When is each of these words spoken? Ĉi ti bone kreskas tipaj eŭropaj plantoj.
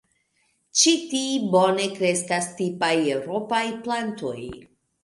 Ĉi 0.79 0.93
ti 1.11 1.21
bone 1.57 1.85
kreskas 1.99 2.49
tipaj 2.63 2.93
eŭropaj 3.19 3.65
plantoj. 3.87 4.39